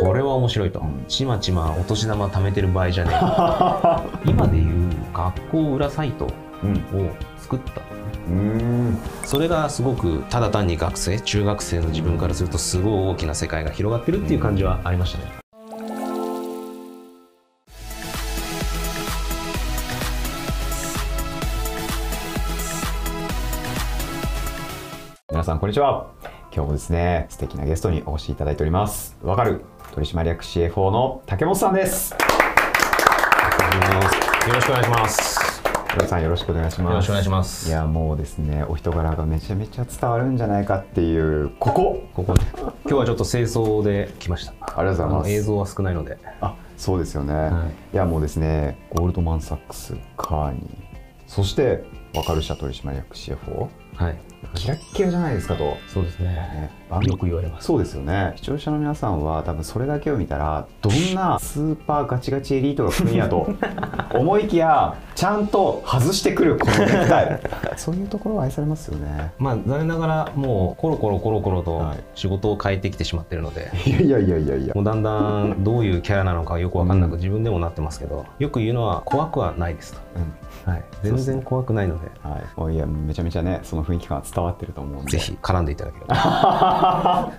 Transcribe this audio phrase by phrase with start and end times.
[0.00, 3.16] これは面白いと、ちまちまお年玉貯めてる場合じゃねえ。
[4.30, 6.30] 今でいう学校裏サイトを
[7.38, 7.82] 作った。
[8.28, 8.98] うん。
[9.24, 15.24] それがすごくただ単に学生中学生の自分からするとすごい大きな世界が広がってるっていう感じはありましたね。
[25.30, 26.06] 皆さんこんにちは
[26.58, 29.16] 今日もですね素敵なゲストにお越しいただいております。
[29.22, 29.60] わかる
[29.94, 32.10] 取締役 CFO の竹本さんです。
[32.10, 32.18] よ
[34.52, 35.62] ろしくお願いします。
[35.92, 36.90] 黒さんよろしくお願いします。
[36.90, 37.68] よろしくお願いします。
[37.68, 42.02] いやもうですねお人柄がめちゃめちゃ伝わるんじゃないかっていうここ。
[42.12, 42.34] ここ。
[42.56, 44.52] 今日はちょっと清掃で来ました。
[44.76, 45.30] ありがとうございます。
[45.30, 46.18] 映像は少ないので。
[46.40, 50.64] あそうですよね、はい、いやもうですねゴールドマン・サックスカーニー
[51.28, 51.84] そして
[52.14, 55.76] わかる社取締役 CFO はいキラッキラじゃないですかと。
[55.86, 56.28] そうですね。
[56.28, 56.70] ね。
[57.06, 57.66] よく言われます。
[57.66, 58.32] そうですよね。
[58.36, 63.48] 視聴者の皆さんは多分それだけを見たらどんなスーパーガチガチエリートが来るんやと
[64.14, 67.40] 思いきやちゃんと外してくるこのネクタイ。
[67.76, 69.32] そういうところは愛されますよね。
[69.38, 74.74] まあ残念ながらもうコロコロコロコロと仕事を変えてきてしまってるので、はい、いやいやいやいや。
[74.74, 75.10] もうだんだ
[75.44, 80.00] んどういうキャラなのかよく分かんなく自分でもなってますけど、よく言うのは怖くはないですと、
[80.66, 82.08] うん、はい、全然怖くないので。
[82.22, 85.12] はい、いやめちゃめちゃねその雰囲気感伝わってると思うんで。
[85.12, 87.32] ぜひ絡んでいただければ。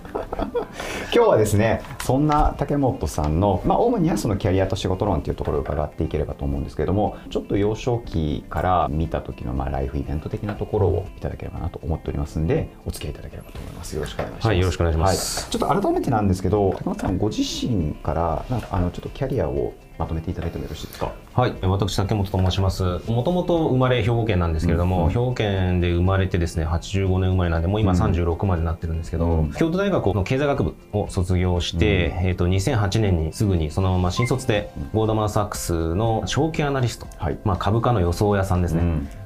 [1.14, 13.94] 今日はですねそんな竹本さんの、まあ、主にはそのキャリアと仕事論というところを伺っていければと思うんですけれどもちょっと幼少期から見た時のまあライフイベント的なところをいただければなと思っておりますんでお付き合いいただければと思います。
[13.94, 21.12] よろしくお願いします、はい、よろしくお願いします、はい、ちょっと改めてなんですけど竹本さんご自身からなんかあのちょっとキャリアをまとめていただいてもよろしいですか？
[21.34, 21.54] はい。
[21.62, 22.82] 私竹本と申します。
[23.06, 38.82] もともと生まれ兵庫県なんですけれども、うん、兵庫県で生まれてですね85年生まれなんでもう今36までなってるんですけど、うん、京都大学の経済学部を卒業して、うん、えー、と2008年にすぐにそのまま新卒でゴールドマン・サックスの証券アナリスト、はい、まあ、株価の予想屋さんですね、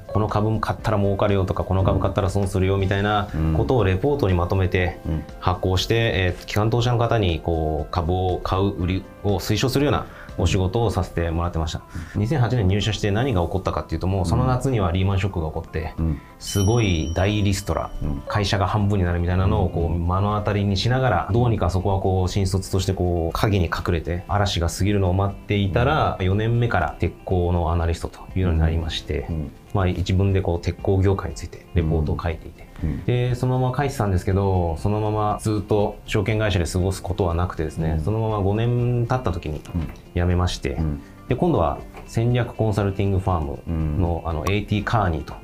[0.09, 4.99] この株買ったら儲かるよとかこの株買ったら損するよみたいなことをレポートにまとめて
[5.41, 10.07] 発行して、えー、機関投資家の方にこう株を買う売りを推奨するような
[10.39, 11.83] お仕事をさせてもらってました。
[12.15, 15.95] 2008年入社して何が起こったかっていうともうその夏にはリーマンショックが起こって、
[16.39, 17.91] すごい大リストラ、
[18.29, 29.29] 会社が半分になるみたいなのをこう目の当たりにしながらどうにかそこはこう新卒としてこう影に隠れて嵐が過ぎるのを待っていたら4年目から鉄鋼のアナリストというのになりまして、
[29.73, 39.61] まあ、自分でこう鉄鋼業界についてレポートを書いていて、うん、でそのまま書いてたんですけどそのままずっと証券会社で過ごすことはなくてですね、うん、そのまま5年経った時に
[40.15, 40.79] 辞めまして、
[41.29, 41.79] で今度は
[42.15, 45.35] 戦略コンサルティングファームの,、あの AT カーニーと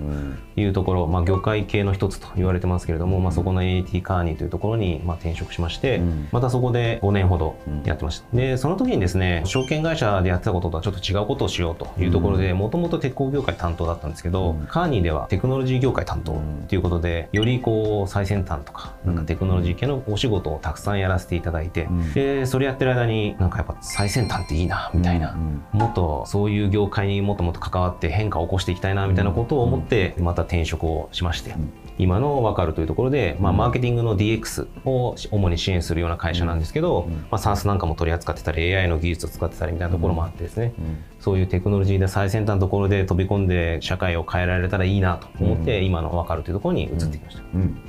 [0.54, 6.00] いうところ、まあ、業界系の一つと言われてますけれども、まあ、そこの AT カーニーというところにまあ転職しまして、
[6.30, 8.36] またそこで5年ほどやってました。
[8.36, 25.36] でその時にですね証券会社でやってたこととはちょっと違うことをしようというところでもともと鉄鋼業界担当だったんですけど、カーニーではテクノロジー業界担当ということでよりこう最先端とかなんかテクノロジー系のお仕事をたくさんやらせていただいて、でそれやってる間になんかやっぱ最先端っていいなみたいな、
[25.72, 31.54] もっとそういう業界にもっともっと関わって変化を起こしていきたいなみたいなことを思ってまた転職をしまして、
[32.00, 40.72] 今の分かるというところで、まあ、マーケティングの DX を主に支援するような会社なんですけど、まあ、SARS なんかも取り扱ってたり AI の技術を使ってたりみたいなところもあってですね、
[41.18, 47.42] そういうテクノロジーで最先端のところで飛び込んで社会を変えられたらいいなと思って、今の分かるというところに移ってきました、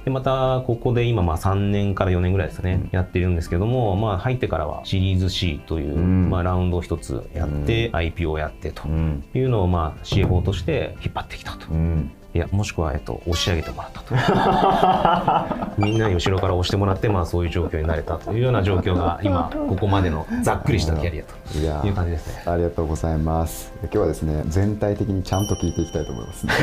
[0.03, 11.67] でまたここで今まあ3年から4年ぐらいですね、やっているんですけども、まあ、入ってからはシリーズ C という、まあ、ラウンドを一つやって、IPO をやってというのをまあ CFO として引っ張ってきたと。
[12.33, 14.15] いやもしくは、えっと、押し上げてもらったと。
[15.81, 22.43] みんなに後ろから押してもらって、まあ、そういう状況になれたというような状況が今ここまでのざっくりしたキャリアという感じですね。
[22.45, 23.73] ありがとうございます。
[23.81, 24.21] 今日はです。
[24.23, 26.53] ね全体的にちゃんと聞いていきたいと思います、ね、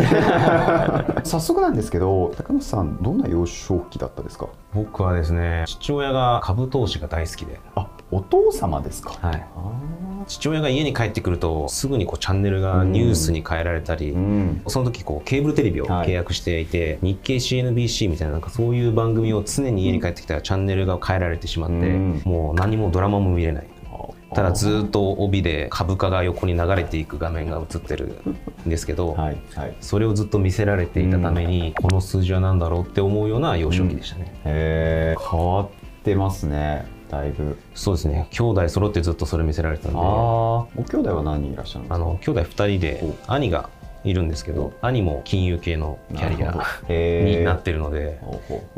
[1.24, 4.46] 早速なんですけど高野さんどんな幼少期だったですか？
[4.74, 7.60] 僕はですね父親が株投資が大好きで。
[7.74, 9.14] あお父様ですか？
[9.20, 9.44] はい
[10.28, 23.68] 父親が家に帰ってくるとすぐにこうチャンネルがニュースに変えられたり、うん、その時こうケーブルテレビを契約していて、はい、日経 CNBC みたいななんかそういう番組を常に家に帰ってきたらチャンネルが変えられてしまって、うん、もう何もドラマも見れない。
[24.34, 28.20] ただずっと帯で株価が横に流れていく画面が映ってる
[28.66, 34.34] んですけど、はいはい、それをずっと見せられていたために、この数字は何だろうって思うような幼少期でしたね。
[34.44, 35.68] うん、へ変わっ
[36.08, 37.56] てますねだいぶ。
[37.74, 38.28] そうですね。
[38.30, 39.98] 兄弟揃ってずっとそれ見せられてたんで。
[39.98, 41.94] あご兄弟は何人いらっしゃるんですか？
[41.94, 43.70] あの兄弟2人で兄が
[44.04, 46.52] いるんですけど兄も金融系のキャリア
[47.24, 48.20] になってるので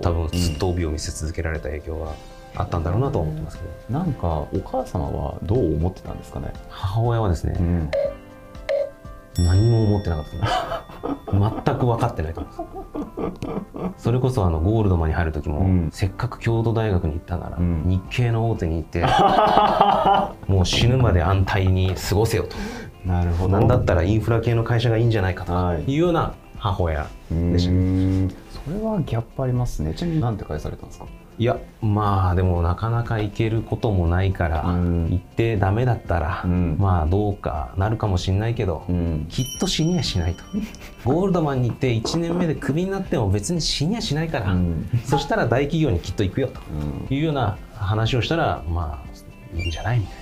[0.00, 2.14] 多分ずっと帯を見せ続けられた影響は
[2.54, 3.98] あったんだろうなとは思ってますけど。
[3.98, 7.90] なんかお母様はどう思ってたんですかね、母親はですね、ん、
[9.44, 10.30] 何も思ってなかった。
[10.30, 12.52] です全く分かってないと思い
[13.74, 14.02] ます。
[14.04, 15.88] それこそあのゴールドマンに入る時も、うん。
[15.92, 17.82] せっかく京都大学に行ったなら、うん。
[17.86, 19.04] 日系の大手に行って
[20.52, 22.56] もう死ぬまで安泰に過ごせよと。
[23.04, 25.84] なるほなんだったらインフラ系の会社がいいんじゃないかとはい。
[25.90, 27.70] いうような母親うでした
[28.64, 29.94] それはギャップありますね。
[29.94, 31.06] ちなみに何て返されたんですか？
[31.38, 35.08] いやまあでもなかなか行けることもないから、うん。
[35.10, 36.76] 行ってダメだったら、うん。
[36.78, 39.26] まあどうかなるかもしんないけど、ん。
[39.30, 40.42] きっと死にはしないと。
[41.10, 44.86] ゴールドマンに行って1年目でクビになっても別に死にはしないから、うん。
[45.06, 46.60] そしたら大企業にきっと行くよと
[47.08, 47.16] うん。
[47.16, 49.02] いうような話をしたらま
[49.54, 50.14] あいいんじゃないみたい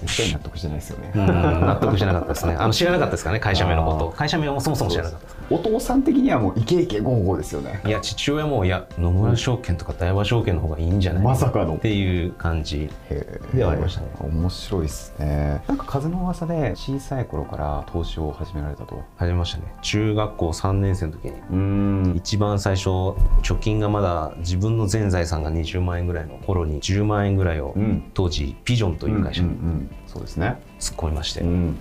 [0.00, 2.54] 絶対納得してないですよね、納得してなかったですね。
[2.58, 4.10] あの知らなかったですからね会社名のこと。
[4.16, 7.80] 会社名もそもそも知らなかったお父さん的にはもうイケイケゴーゴーですよね。
[7.84, 11.74] いや父親もいや野村証券とか大和証券の方がいいんじゃないまさかの。
[11.76, 12.90] っていう感じ
[13.54, 14.08] ではありましたね。
[14.20, 15.62] 面白いですね。
[15.68, 19.04] なんか風の噂で小さい頃から投資を始められたと。
[19.16, 19.64] 始めましたね。
[19.82, 21.32] 中学校3年生の時に。
[21.50, 22.14] うん。
[22.16, 28.10] 一番最初貯金がまだ自分の全財産が20万円ぐらいの頃に10万円ぐらいをうん。
[28.14, 29.50] 当時ピジョンという会社に
[30.06, 30.56] そうですね。
[30.78, 31.42] 突っ込みまして。
[31.42, 31.76] ん。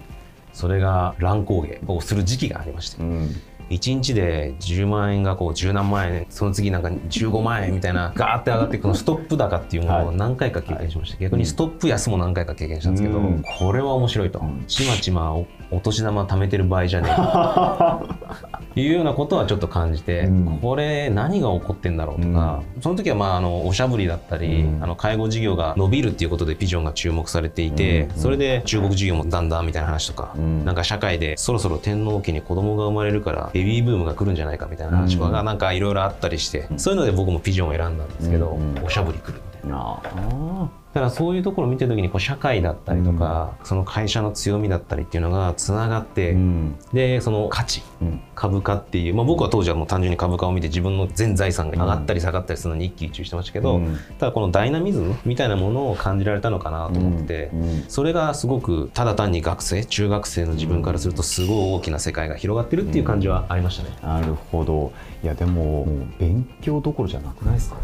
[0.53, 1.79] それが乱高下。
[1.87, 3.01] をする時期がありまして。
[3.01, 3.29] うん。
[3.69, 11.23] 1日で10万円がこう10何万円その次なんか15万円みたいなガーって上がっていくこのストップ高っていうものを何回か経験しまして。
[11.23, 13.43] 逆にストップ安も何回か経験したんですけどうん。
[13.43, 14.39] これは面白いと。
[14.39, 14.63] ん。
[14.67, 17.13] ちまちまおお年玉貯めてる場合じゃねえ
[18.81, 20.59] いうようなことはちょっと感じて、うん。
[20.61, 24.83] これ何が起こってんだろうとか、その時はまああのおしゃぶりだったり、うん。
[24.83, 28.15] あの介護事業が伸びるっていうことでピジョンが注目されていて、うん。
[28.17, 30.65] それで中国事業もだんだんみたいな話とか、うん。
[30.65, 40.01] なんか社会でそろそろ天皇家に子供が生まれるからベビーブームが来るんじゃないかみたいな話とかがなんかいろいろあったりして、そういうので僕もピジョンを選んだんですけど、うんおしゃぶり来るみたいな。
[40.95, 46.75] だからそういうところを見てる時にこう社会だったりとか、その会社の強みだったりっていうのがつながって、うん。
[46.93, 48.21] でその価値うん。
[48.33, 53.97] 株価っていう、まあ、僕は当時はもう単純に株価を見て自分の全財産が上がったり下がったりするのに一喜一憂してましたけど、うん。
[54.19, 57.61] ただこのダイナミズムみたいなものを感じられたのかなと思って、うん。
[57.61, 57.83] うん。
[57.89, 63.89] それがすごくただ単に学生中学生の自分からするとすごい大きな世界が広がってるっていう感じはありましたね。
[64.01, 64.93] なるほど。
[65.21, 65.85] いやでも
[66.19, 67.75] 勉強どころじゃなくないですか？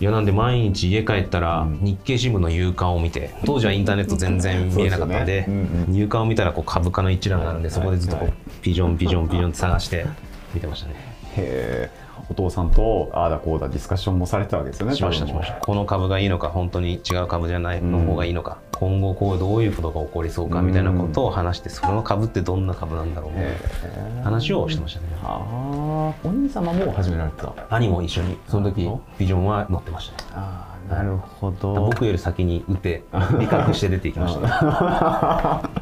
[0.00, 1.80] いやなんで毎日家帰ったらうん。
[1.82, 5.48] 日経新聞の夕刊を見て当時はインターネット全然見えなかったんで
[5.90, 10.06] 夕刊を見たらこう株価の一覧があるんでそこでずっとこはいうピジョンピジョンピジョンって探して
[10.54, 10.94] 見てましたね。
[11.36, 15.54] へえお父さんとああだこうだディスカッションもされてたわけですよねしましたしました。
[15.60, 23.56] この株がいいのか本当に違う株じゃないうんの方がいいのか、今後こうどういうことが起こりそうかみたいなことを話してその株ってどんな株なんだろうみたいへな
[24.20, 24.22] え。
[24.24, 25.06] 話をしてましたね。
[25.22, 28.88] ああお兄様も始められてた兄も一緒にその時
[29.18, 30.30] ビジョンは乗ってましたね。
[30.34, 31.74] ああなるほど。
[31.74, 33.04] 僕より先に打て
[33.38, 34.48] 理覚して出ていきましたね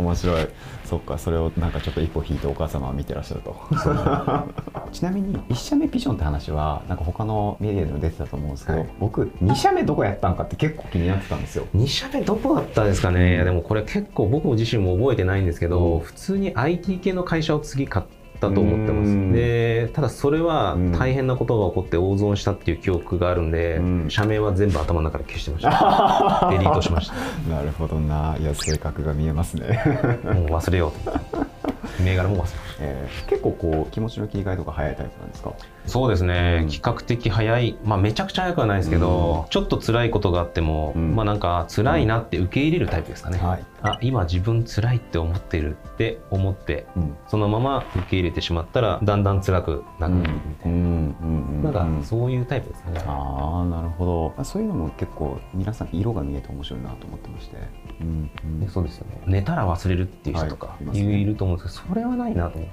[0.00, 0.48] 面白い。
[0.84, 3.56] そっかそれをなんかちょっと一歩引いてお母様は見てらっしゃると。
[4.92, 8.88] ちなみに1社目ピジョンって話はなんか他のメディアでも出てたと思うんですけど、はい。
[8.98, 11.66] 僕2社目どこやったんかって結構気になってたんですよ。
[11.76, 13.34] 2社目どこだったですかね。
[13.34, 16.00] いやでもこれ結構僕自身も覚えてないんですけど、うん。
[16.00, 18.06] 普通に IT 系の会社を次買っ
[18.40, 19.30] たと思ってまうん。
[19.30, 20.92] すでただそれはうん。
[20.92, 24.06] 大変なことが起こって大損したっていう記憶があるんで、うん。
[24.10, 26.48] 社名は全部頭の中で消してました。
[26.50, 27.14] デリートしました。
[27.54, 28.36] なるほどな。
[28.40, 29.82] いや性格が見えますね、
[30.24, 31.20] もう忘れようと
[32.02, 35.52] 銘柄も忘れましたえー結構こう気持ちの切り替えとか早いタイプなんですか？
[35.86, 36.68] そうですね、うん。
[36.68, 41.14] 比較的早い、まあ、めちゃくちゃ早くはないですけど、ちょっと辛いことがあっても、うん。
[41.16, 43.64] まあなんか辛いなって受け入れるタイプですかね、はい。
[43.82, 47.16] あ今自分辛いって思ってるって思ってうん。
[47.28, 51.72] そのまま受け入れてしまったらだんだん辛くなくなるみたいな、うん。
[51.72, 52.04] かうん。
[52.04, 54.34] そういうタイプですかね、ああなるほど。
[54.36, 57.56] あそういうのも結構皆さん色が見えて面白いなと思ってまして、
[58.00, 58.30] うん。
[58.44, 58.60] うん。
[58.60, 59.22] でそうですよね。
[59.26, 60.98] 寝たら忘れるっていう人とかはい。
[60.98, 61.18] いね。
[61.20, 62.69] いると思うんですけどそれはないなと思っ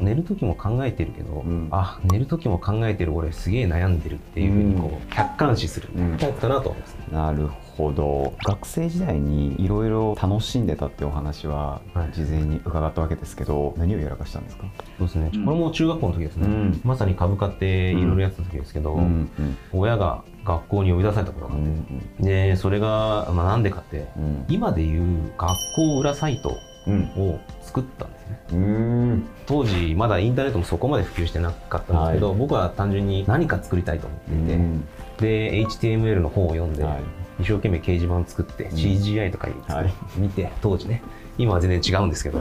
[0.00, 1.68] 寝る時も考えてるけど、ん。
[1.70, 5.88] あ寝る時も考えてる俺すげえ悩んでるっていうふうにこう客観視する。
[5.96, 8.34] うんタイプだなと思いますね、なるほど。
[8.44, 12.12] 学生時代にいろいろ楽しんでたってお話ははい。
[12.12, 14.64] 事前に伺ったわけですけど、何をやらかしたんですか、
[14.98, 16.80] そうですね、これも中学校の時ですね、うん。
[16.84, 19.30] まさに株価っていろいろやってた時ですけど、うん。
[19.72, 22.02] 親が学校に呼び出されたことがあっうん。
[22.18, 24.44] て、でそれが、まあ、なんでかってうん。
[24.48, 26.52] 今でいう学校裏サイト
[26.86, 27.04] うん。
[27.16, 28.12] を作ったん
[28.52, 29.26] うん。
[29.46, 34.88] 当時まだインターネットもそこまで普及してなかったんですけど、は僕は単純に何か作りたいと思っていて、うん
[35.18, 37.00] で HTML の本を読んで、はい。
[37.40, 39.92] 一生懸命掲示板作って CGI とかはい。
[40.16, 41.02] 見て、当時ね
[41.38, 42.40] 今は全然違うんですけど。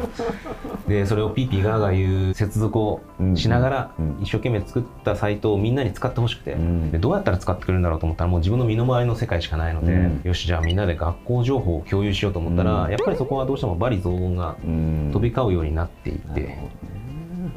[0.88, 3.02] でそれをピーピーガーガー言う接続を
[3.36, 4.18] しながらうん。
[4.22, 6.92] 一生懸命作ったサイトをみんなに使ってほしくて、うん。
[6.92, 10.22] でどうやったら使ってくれるんだろうと思ったらもう自分の身の回りの世界しかないので、うん。
[10.24, 12.92] よしじゃあみんなで学校情報を共有しようと思ったら、うん。
[12.92, 15.10] やっぱりそこはどうしても罵詈雑言がうん。
[15.14, 16.58] 飛び交うようになっていて、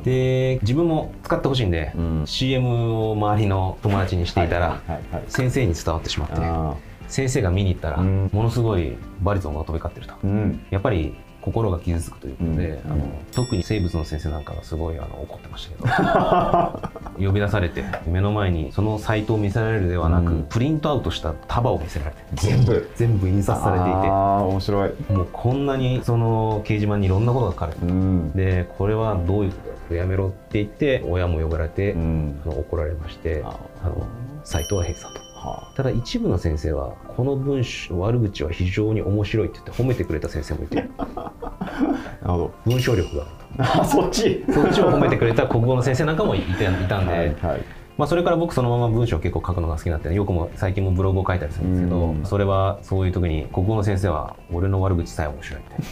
[0.04, 2.22] で自分も使ってほしいんで、うん。
[2.26, 4.80] CM を周りの友達にしていたら、
[5.28, 6.74] 先生に伝わってしまってあ
[7.08, 8.30] 先生が見に行ったら、うん。
[8.32, 10.14] ものすごい罵詈雑言が飛び交ってると。
[10.14, 10.60] ーうん。
[10.70, 11.14] やっぱり
[11.46, 12.92] 心が傷つくということで、うん。
[12.92, 20.42] あの特に生物の先生なんかがすごいあの怒ってましたけど 呼び出されて目の前にそのサイトを見せられるではなく、うん。
[20.48, 22.90] プリントアウトした束を見せられて全部。
[22.96, 23.90] 全部印刷されていて。
[23.92, 24.90] ああ面白い。
[25.08, 28.32] もうこんなにその掲示板にいろんなことが書かれてるうん。
[28.32, 29.56] でこれはどういうこ
[29.88, 32.40] とだやめろって言って親も呼ばれて、うん。
[32.44, 34.04] あの怒られましてああの
[34.42, 40.88] サイトは閉鎖とはただ一部の先生はこの文章悪口は非常に面白いって言って褒めてくれた先生もいて。
[40.98, 41.32] あ
[42.22, 42.54] なるほど。
[42.64, 43.26] 文章力が。
[43.58, 44.42] あるあそっち。
[44.46, 47.64] とそっちを褒めてくれた国語の先生なんかもいたんで、はいはい。
[47.96, 52.26] まあ、それから僕そのまま文章を結構書くのが好きになってよくも最近もブログを書いたりするんですけど、うん。
[52.26, 55.84] それはそういう時に国語の先生は俺の悪口さえ面白いみたいな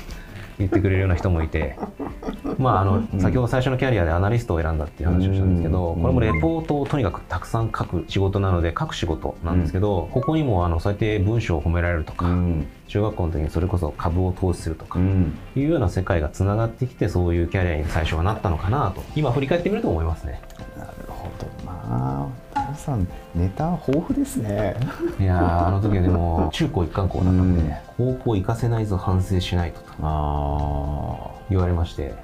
[0.58, 1.76] 言ってくれるような人もいて
[2.58, 6.02] まああの先ほど最初のキャリアでアナリストを選んだっていう話をしたんですけどうん。
[6.02, 12.66] これもレポートをとにかくたくさん書く仕事なので書く仕事なんですけどここにもあのそうやって文章を褒められるとかうん。
[12.86, 15.36] 中学校の時にそれこそ株を投資するとかうん。
[15.56, 20.40] いうような世界がつながってきてそういうキャリアに最初はなったのかなと今振り返ってみると思いますね。
[20.78, 22.26] なるほどな
[22.74, 24.76] タさんネタ豊富ですね。
[25.18, 27.62] いやーあの時はでも中高一貫校だったんで、
[27.98, 28.16] うん。
[28.18, 32.14] 高校行かせないぞ反省しないととあ言われまして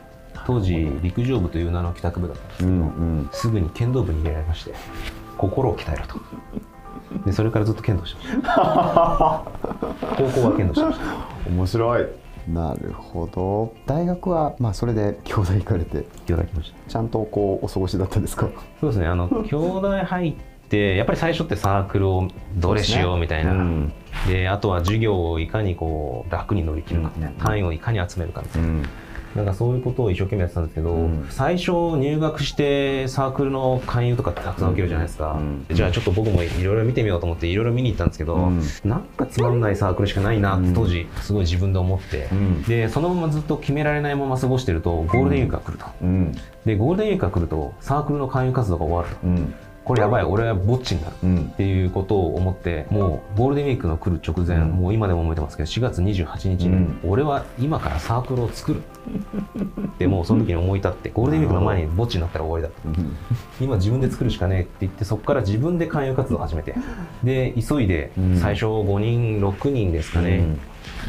[0.47, 2.83] 当時陸上部という名の帰宅部だったんですけうど、んう
[3.23, 3.29] ん。
[3.33, 4.75] すぐに剣道部に入れられまして
[5.39, 6.21] 心を鍛えろと。
[7.25, 8.49] でそれからずっと剣道してました。
[10.17, 11.51] 高校は剣道してました。
[11.51, 12.07] 面白い
[12.49, 13.75] なるほど。
[13.87, 15.99] 大学はまあそれで京大行かれて。
[15.99, 16.91] いただきました。
[16.91, 18.49] ちゃんとこうお過ごしだったんですか？
[18.81, 19.07] そうですね。
[19.07, 20.35] あの 京大入っ
[20.69, 23.53] てやっぱり最初ってサークルをどれしようみたいな。
[23.53, 23.93] うん。
[24.29, 27.35] であとは授業をいかにこう楽に乗り切るかみたいな、うん。
[27.37, 28.69] 単位をいかに集めるかみたいな。
[28.69, 28.83] うん
[29.35, 31.27] なんかそういうことを一生懸命やってたんですけど、うん。
[31.31, 35.67] 最初入学してサークルの勧誘とかってたくさん受けるじゃないですか、うん。
[35.71, 38.63] じゃあちょっと僕もいろいろ見てみようと思っていろいろ見に行ったんですけど、うん。
[38.85, 42.63] なんかつまんないサークルしかないなって当時すごい自分で思って、うん。
[42.65, 46.33] でそのままずっと決められないまま過ごしてるとゴールデンウィークが来ると、うん。
[46.65, 49.27] でゴールデンウィークが来るとサークルの勧誘活動が終わると。
[49.27, 51.51] うんこれやばい俺はぼっちになるうん。
[51.53, 54.71] っていうことを思ってもうゴールデンウィークの来る直前、うん。
[54.73, 57.01] もう今でも覚えてますけど4月28日に、うん。
[57.05, 58.83] 俺は今からサークルを作る。
[59.99, 63.17] でもうその時に思い立ってゴールデンウィークの前に墓地になったら終わりだとうん。
[63.61, 66.75] 今自分で作るしかねえって言ってそこから自分で勧誘活動を始めて。
[67.25, 68.37] で急いでうん。
[68.37, 70.45] 最初5人6人ですかね、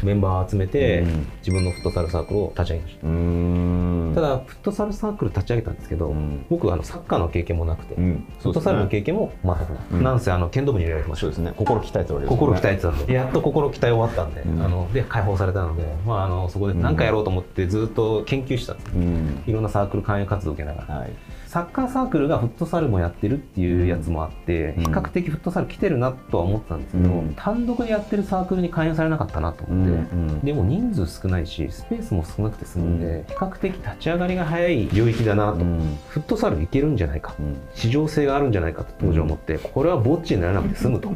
[0.02, 1.26] メンバーを集めて、うん。
[1.38, 4.12] 自分のフットサルサークルを立ち上げました、うん。
[4.14, 6.44] ただフットサルサークル立ち上げたんですけど、うん。
[6.48, 8.26] 僕はあのサッカーの経験もなくて、うん。
[8.40, 11.26] フットサルの経験も全くない、うんなんせあの剣道部に入れられてました。
[11.26, 11.52] ですね。
[11.56, 13.12] 心鍛えており心鍛えてたんで。
[13.12, 14.62] やっと心鍛え終わったんで,、うん。
[14.62, 19.42] あので解放されたので、まあ、あのそこで何かやろうと思ってずっと研究したんです、うん。
[19.46, 20.94] いろんなサークル勧誘活動を受けながら。
[20.96, 21.12] はい
[21.52, 24.84] サッカーサークルがフットサルもやってるっていうやつもあって、うん。
[24.84, 27.34] 比較的フットサル来てるなとは思ってたんですけど、うん。
[27.34, 35.98] 単独でやってるサークルに勧誘されなかったなと思って、うんでも人数少ないしスペースも少なくて済むんで、比較的立ち上がりが早い領域だなと、うん。
[36.08, 37.60] フットサルいけるんじゃないか、うん。
[37.74, 41.12] 市場性があるんじゃないかと当時思って、これはぼっちにならなくて済むと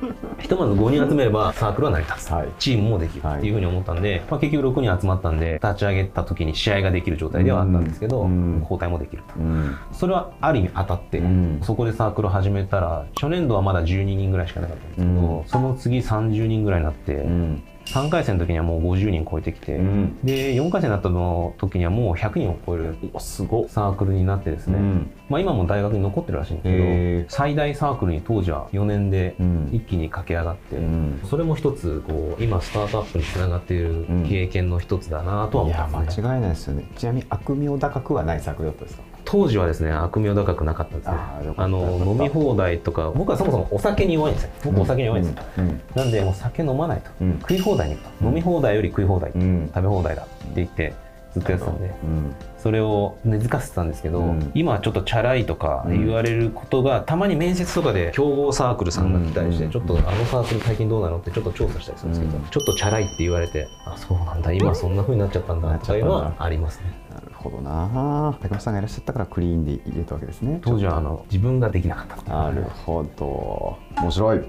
[0.38, 2.48] ひとまず5人集めればサークルは成り立つ、はい。
[2.58, 8.58] チームもできるっていうふうに思ったんで、まあ、結局6人集まったんで立ち上げた時に試合ができる状態ではあったんですけど、うん。
[8.60, 9.40] 交代もできると。
[9.40, 9.76] うん。
[9.92, 11.58] それはある意味当たって、うん。
[11.62, 15.44] そこでサークルを始めたら初年度はまだ12人ぐらいしかなかったんですけど、うん。
[15.46, 20.18] その次30人ぐらいになって、うん3回戦の時にはもう50人超えてきて、うん。
[20.24, 25.10] で4回戦になったの時にはもう100人を超えるサークルになってですね、うん。
[25.28, 29.70] まあ、今も大学に残ってるらしいんですけど、最大サークルに当時は4年でうん。
[29.72, 31.20] 一気に駆け上がって、うん。
[31.24, 36.84] それも一つこう今スタートアップにつながっている経験の一つだなとは思っていやますね、間違いないですよね。
[36.96, 39.13] ちなみに悪名高くはないサークルだったんですか？
[39.24, 41.14] 当時はですね悪名高くなかったですね。
[41.56, 44.50] あの飲み放題とか僕はそもそもお酒に弱いんですよ。
[44.64, 45.80] 僕お酒に弱いんですよ、うん。
[45.94, 47.38] なんでもう酒飲まないと、うん。
[47.40, 48.24] 食い放題に行くと。
[48.26, 49.70] 飲み放題より食い放題、うん。
[49.74, 50.94] 食べ放題だって言って
[51.32, 51.86] ずっとやってたんで。
[51.86, 54.50] うんそれを根付かせてたんですけど、うん。
[54.54, 59.70] 今はちょっとチャラいとか言われることが、たまに面接とかで競合サークルさんが来たりして、うん。
[59.70, 62.44] ちょっとあのサークル最近どうなのってちょっと調査したりするんですけど、うん。
[62.46, 66.84] ちょっとチャラいって言われてあそうなんだ今そんな風になっちゃったんだとかいうのはありますね。
[67.12, 68.34] なるほどな。
[68.40, 70.58] 竹本さんがいらっしゃったからクリーンで入れたわけですね。
[70.62, 73.76] 当時はあの自分ができなかったなるほど。
[74.00, 74.40] 面白い。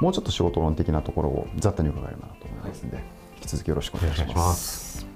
[0.00, 2.98] もうちょっと仕事論的なところを雑多に伺えればなと思いますので
[3.36, 5.07] 引き続きよろしくお願いします。